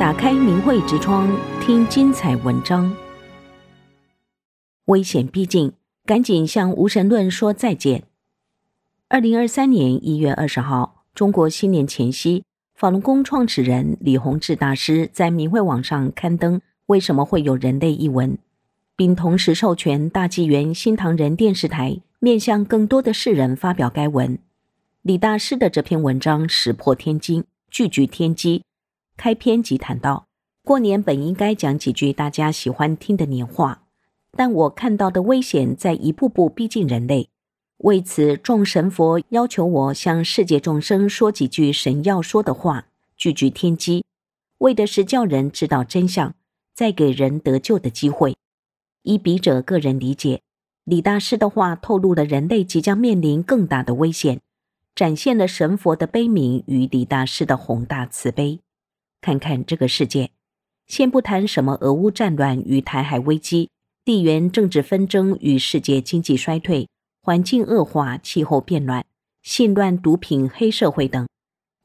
[0.00, 1.28] 打开明慧之窗，
[1.60, 2.90] 听精彩文章。
[4.86, 5.74] 危险逼近，
[6.06, 8.04] 赶紧向无神论说再见。
[9.08, 12.44] 二零二三年一月二十号，中国新年前夕，
[12.74, 16.56] 法轮功创始人李洪志大师在明慧网上刊登
[16.86, 18.38] 《为什么会有人类》一文，
[18.96, 24.38] 并同时授权大纪元新唐人电视台面向更多的世人发表该文。
[25.02, 28.62] 李大师的这篇文章石破天惊，句句天机。
[29.20, 30.28] 开篇即谈到，
[30.64, 33.82] 过年本应该讲几句大家喜欢听的年话。
[34.30, 37.28] 但我看到的危险在一步步逼近人类，
[37.84, 42.86] 为此众神佛要求我向世界众生说几句神要说的话，
[43.18, 44.06] 句句天机，
[44.60, 46.34] 为的是叫人知道真相，
[46.74, 48.34] 再给人得救的机会。
[49.02, 50.40] 依笔者个人理解，
[50.84, 54.40] 李大师的话透露了人类即将面临更大的危险，
[54.94, 58.60] 展现了神佛的悲悯与李大师的宏大慈悲。
[59.20, 60.30] 看看这个世界，
[60.86, 63.70] 先不谈什么俄乌战乱与台海危机。
[64.02, 66.88] 地缘政治纷争与世界经济衰退、
[67.22, 69.04] 环境恶化、气候变暖、
[69.42, 71.28] 性乱、毒品、黑社会等，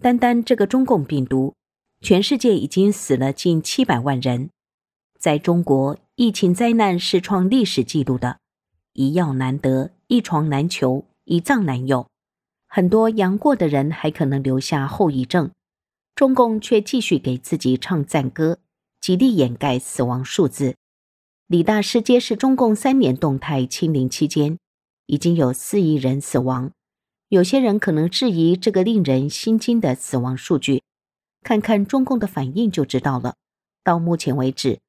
[0.02, 1.54] 单单这个中共病毒，
[2.02, 4.50] 全世界已经死了近七百万人。
[5.20, 8.40] 在中国，疫情灾难是创历史记录的，
[8.94, 12.08] 一药难得，一床难求，一葬难有，
[12.68, 15.52] 很多阳过的人还可能留下后遗症，
[16.16, 18.60] 中共却继续给自己唱赞歌，
[19.02, 20.78] 极力掩盖死亡数字。
[21.48, 24.58] 李大师揭示，中共三年动态清零期间，
[25.08, 26.72] 已经有四亿人死亡。
[27.28, 30.84] 有些人可能质疑这个令人心惊的死亡数据，
[31.44, 33.36] 看看中共的反应就知道了。
[33.84, 34.80] 到目前为止，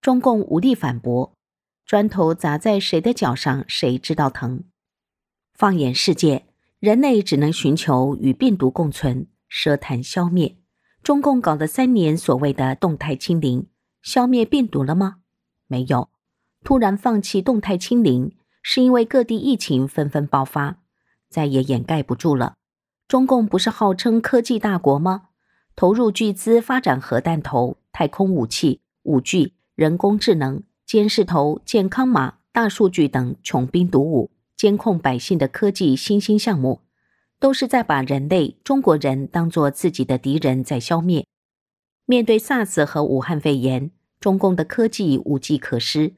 [0.00, 1.32] 中共无力反驳，
[1.84, 4.62] 砖头砸在谁的脚上，谁知道疼。
[5.52, 6.46] 放眼世界，
[6.78, 10.56] 人类只能寻求与病毒共存，奢谈消灭。
[11.06, 13.68] 中共搞了三年所谓的动态清零，
[14.02, 15.18] 消灭病毒了吗？
[15.68, 16.08] 没有，
[16.64, 20.78] 突然放弃动态清零，是因为各地疫情纷纷爆发，
[21.30, 22.56] 再也掩盖不住了。
[23.06, 25.28] 中共不是号称科技大国吗？
[25.76, 36.80] 投入巨资发展核弹头、太空武器、五 G、人工智能、监视头、健康码、大数据等穷兵黩武、监控百姓的科技新兴项目，
[37.38, 41.26] 都是在把人类、中国人当作自己的敌人在消灭。
[42.04, 43.90] 面对 SARS 和武汉肺炎。
[44.18, 46.14] 中共的科技无计可施，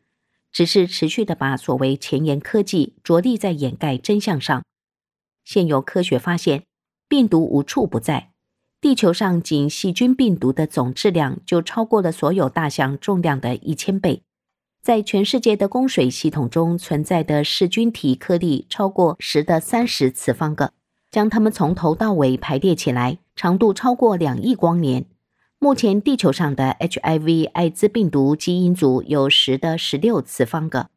[0.53, 4.65] 只是持续的把所谓前沿科技着力在掩盖真相上。
[5.45, 6.63] 现有科学发现，
[7.09, 8.31] 病毒无处不在，
[8.81, 14.23] 地球上仅细菌病毒的总质量就超过了所有大象重量的一千倍。
[14.81, 20.73] 在全世界的供水系统中存在的噬菌体颗粒超过十的三十次方个，
[21.11, 25.07] 将它们从头到尾排列起来，长度超过两亿光年。
[25.59, 30.89] 目前地球上的 HIV 艾滋病毒基因组有十的十六次方个，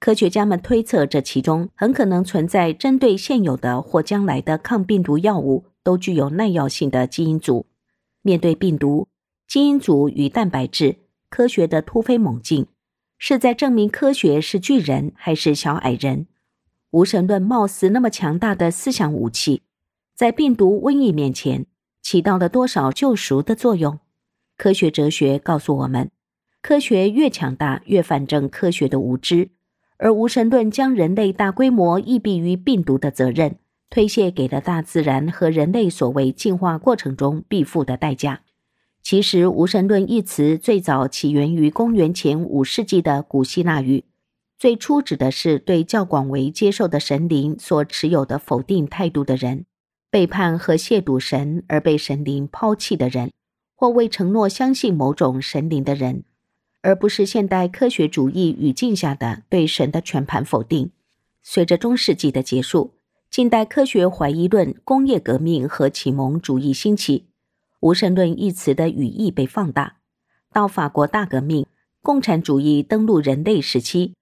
[0.00, 7.66] 科学家们推测这其中很可能存在针对现有的或将来的抗病毒药物都具有耐药性的基因组。
[8.22, 9.08] 面对病毒，
[9.46, 10.96] 基因组与蛋白质，
[11.28, 12.66] 科学的突飞猛进，
[13.18, 16.26] 是在证明科学是巨人还是小矮人？
[16.92, 19.62] 无神论貌似那么强大的思想武器，
[20.14, 21.66] 在病毒瘟疫面前
[22.00, 23.98] 起到了多少救赎的作用？
[24.56, 26.10] 科学哲学告诉我们，
[26.62, 29.50] 科学越强大，越反证科学的无知；
[29.98, 33.56] 而无神论将人类大规模疫毙于病毒的责任
[33.90, 38.40] 推卸给了大自然和人类所谓进化过程中必付的代价。
[39.02, 44.04] 其实，无神论一词最早起源于公元前五世纪的古希腊语，
[44.58, 49.66] 最初指的是对较广为接受的神灵所持有的否定态度的人，
[50.10, 53.30] 背叛和亵渎神而被神灵抛弃的人。
[53.78, 56.24] 或未承诺相信某种神灵的人，
[56.80, 60.90] 而不是现代科学主义语境下的对神的全盘否定。
[61.42, 62.94] 随着中世纪的结束，
[63.30, 67.26] 近代科学怀疑论、工业革命和启蒙主义兴起，
[67.80, 69.98] 无神论一词的语义被放大。
[70.50, 71.66] 到法国大革命、
[72.00, 74.14] 共产主义登陆人类时期，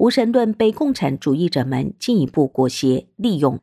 [0.00, 3.60] 无神论被共产主义者们进一步裹挟利用，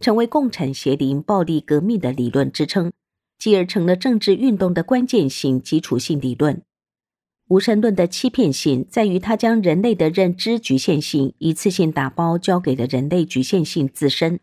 [0.00, 2.92] 成为共产邪灵暴力革命的理论支撑。
[3.38, 6.60] 继而成了政治运动的关键性、基础性理论。
[7.48, 14.40] 无神论的欺骗性在于，它将人类的认知局限性一次性打包交给了人类局限性自身，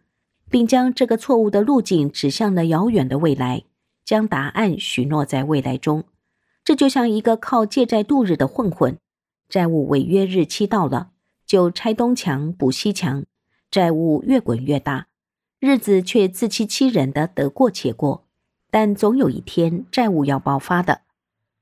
[0.50, 3.64] 并将这个错误的路径指向了遥远的未来，
[4.06, 6.06] 将答案许诺在未来中。
[6.64, 8.98] 这就像一个靠借债度日的混混，
[9.50, 11.10] 债务违约日期到了，
[11.54, 13.26] 就拆东墙补西墙，
[13.70, 15.06] 债务越滚越大，
[15.60, 18.26] 日子却自欺欺人的得过且过。
[18.72, 21.02] 但总有一天，债务要爆发的。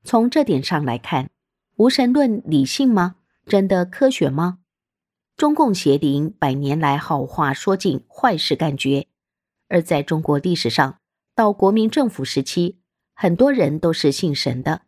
[0.05, 1.29] 从这点上来看，
[1.75, 3.17] 无神论理性吗？
[3.45, 4.59] 真的科学吗？
[5.35, 9.07] 中共邪灵百年来好话说尽，坏事干绝。
[9.67, 10.99] 而在中国历史上，
[11.35, 12.77] 到国民政府时期，
[13.13, 14.83] 很多人都是信神的，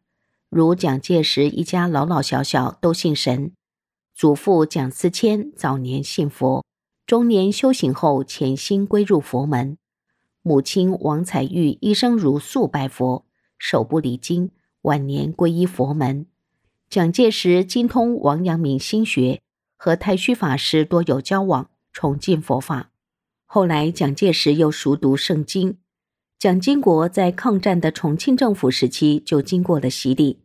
[0.47, 3.51] 如蒋介石一家老老小小都信神。
[4.15, 6.63] 祖父蒋思谦早年信佛，
[7.07, 9.77] 中年修行后潜心归入佛门；
[10.43, 13.25] 母亲王彩玉一生如素拜佛，
[13.57, 14.51] 手不离经，
[14.83, 16.27] 晚年皈依佛门。
[16.89, 19.41] 蒋介石精通王阳明心学，
[19.75, 22.91] 和太虚法师多有交往，崇敬佛法。
[23.45, 25.77] 后来蒋介石又熟读圣经。
[26.37, 30.42] 蒋经国在抗战的重庆政府时期就经过了洗礼。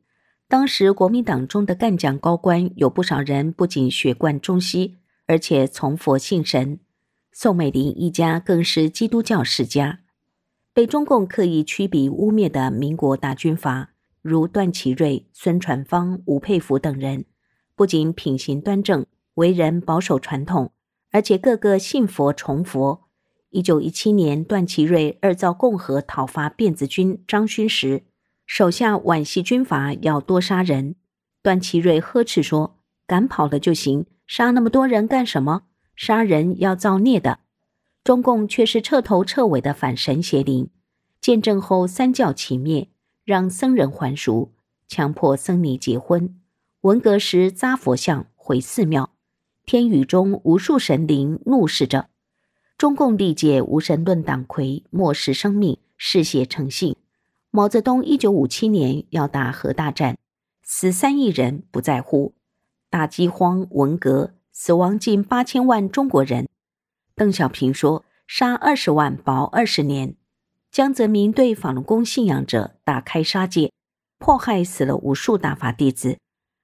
[0.51, 4.97] 当时国民党中的干将高官有不少人不仅血贯中西，
[5.27, 6.81] 而且从佛信神。
[7.33, 10.01] 宋美龄一家更是基督教世家，
[10.73, 13.91] 被中共刻意驱彼污蔑的民国大军阀，
[14.23, 17.27] 如段祺瑞、孙传芳、吴佩孚等人，
[17.77, 19.05] 不仅品行端正，
[19.35, 20.73] 为人保守传统，
[21.11, 23.03] 而且个个信佛崇佛。
[23.51, 28.05] 一九一七年，段祺瑞二造共和讨伐辫子军张勋时，
[28.49, 30.97] 手下皖系军阀要多杀人，
[31.43, 35.65] 段祺瑞呵斥说：“赶跑了就行，杀那么多人干什么？
[35.95, 37.41] 杀人要造孽的。”
[38.03, 40.71] 中共却是彻头彻尾的反神邪灵。
[41.21, 42.89] 见政后三教齐灭，
[43.23, 44.55] 让僧人还俗，
[44.89, 46.41] 强迫僧尼结婚。
[46.81, 49.11] 文革时砸佛像、毁寺庙，
[49.67, 52.09] 天宇中无数神灵怒视着。
[52.79, 56.97] 中共历届无神论党魁漠视生命，嗜血成性。
[57.51, 60.19] 毛泽东一九五七年要打核大战，
[60.63, 62.35] 死三亿人不在乎；
[62.91, 66.47] 大饥荒、文革，死亡近八千万中国人。
[67.15, 70.15] 邓小平说：“杀二十万保二十年。”
[70.71, 73.73] 江泽民对法轮功信仰者大开杀戒，
[74.19, 76.19] 迫害死了无数大法弟子，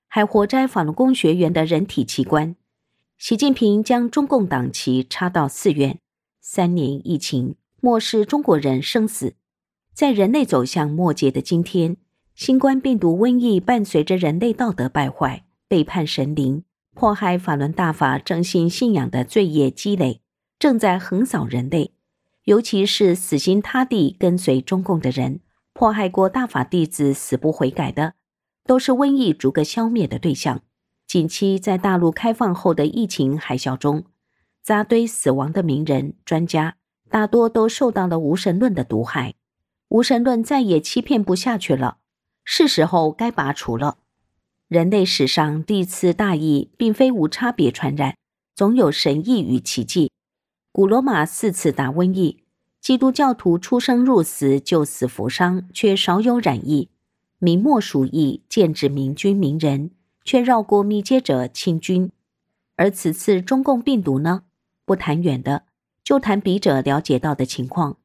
[0.07, 2.55] 还活摘法轮功学员的人体器官。
[3.17, 5.99] 习近平将中共党旗插到寺院，
[6.43, 9.35] 三年疫情，漠视中国人生死。
[9.94, 11.96] 在人类走向末劫的今天，
[12.35, 16.64] 新冠病毒瘟疫伴随着人类道德败坏、背叛神灵、
[16.94, 20.20] 迫害法轮大法正信信仰的罪业积累，
[20.58, 21.93] 正在横扫人类。
[22.43, 25.38] 尤其是死心塌地跟随中共的人，
[25.73, 28.14] 迫害过大法弟子死不悔改的，
[28.67, 30.62] 都是瘟疫逐个消灭的对象。
[31.06, 34.06] 近期在大陆开放后的疫情海啸中，
[34.61, 36.75] 扎堆死亡的名人、专家，
[37.08, 39.35] 大多都受到了无神论的毒害。
[39.94, 41.99] 无神论再也欺骗不下去了，
[42.43, 43.99] 是时候该拔除了。
[44.67, 48.17] 人类史上第一次大疫，并非无差别传染，
[48.56, 50.11] 总有神异与奇迹。
[50.73, 52.43] 古罗马四次大瘟疫，
[52.81, 56.88] 基督教徒出生入死，救死扶伤，却少有染疫。
[57.38, 59.93] 明末鼠疫，剑指明君明人，
[60.25, 62.11] 却绕过密接者清君。
[62.75, 64.43] 而此次中共病毒呢？
[64.85, 65.62] 不谈远的，
[66.02, 67.99] 就谈笔者了解到的情况。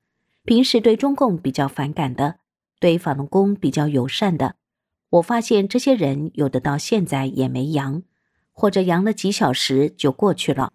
[0.50, 2.40] 平时对中共比较反感的，
[2.80, 4.56] 对法轮功比较友善的，
[5.12, 8.02] 我发现这些人有的到现在也没阳，
[8.52, 10.74] 或者阳了几小时就过去了。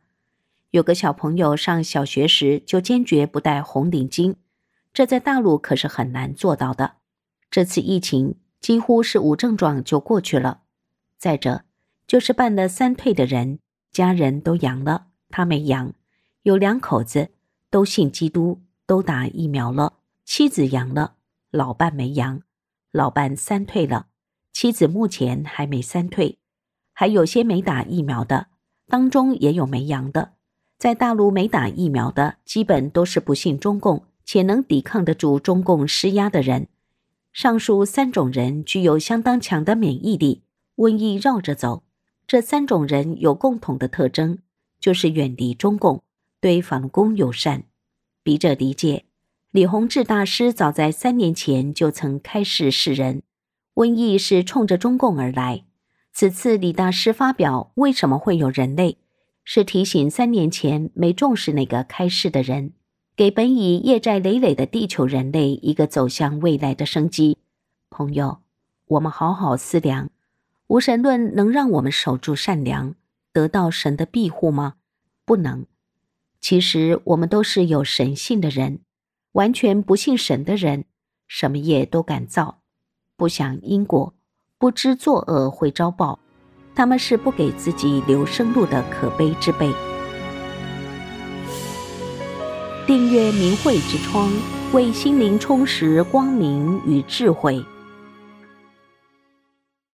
[0.71, 4.37] 有个小朋友上小学时就坚决不戴红领巾，
[4.93, 6.99] 这在大陆可是很难做到的。
[7.51, 10.61] 这次疫情几乎是无症状就过去了。
[11.19, 11.65] 再者，
[12.07, 13.59] 就是办了三退的人，
[13.91, 15.93] 家人都阳了，他没阳。
[16.45, 17.31] 有两口子
[17.71, 18.61] 都信基督。
[18.87, 21.15] 都打疫苗了，妻子阳了，
[21.51, 22.43] 老伴没阳，
[22.93, 24.07] 老伴三退了，
[24.53, 26.39] 妻子目前还没三退，
[26.93, 28.49] 还有些没打疫苗的，
[28.89, 30.33] 当中也有没阳的。
[30.77, 36.69] 在大陆没打疫苗的，基本都是不信中共且能抵抗得住中共施压的人。
[37.33, 40.43] 上述三种人具有相当强的免疫力，
[40.77, 41.85] 瘟疫绕着走。
[42.27, 44.39] 这三种人有共同的特征，
[44.79, 46.03] 就是远离中共，
[46.41, 47.65] 对反攻友善。
[48.25, 49.05] 笔者理解，
[49.51, 53.21] 李洪志大师早在三年前就曾开示世人，
[53.75, 55.65] 瘟疫是冲着中共而来。
[56.11, 58.97] 此次李大师发表为什么会有人类，
[59.45, 62.73] 是提醒三年前没重视那个开示的人，
[63.15, 67.37] 给本已业债累累的地球人类一个走向未来的生机。
[67.91, 68.39] 朋友，
[68.87, 70.09] 我们好好思量，
[70.69, 72.95] 无神论能让我们守住善良，
[73.35, 74.77] 得到神的庇护吗？
[75.27, 75.67] 不能。
[76.45, 78.81] 其实我们都是有神性的人，
[79.33, 80.85] 完全不信神的人，
[81.27, 82.59] 什么业都敢造，
[83.17, 84.13] 不想因果，
[84.59, 86.19] 不知作恶会遭报，
[86.75, 89.73] 他们是不给自己留生路的可悲之辈。
[92.87, 94.31] 订阅明慧之窗，
[94.75, 97.65] 为心灵充实光明与智慧。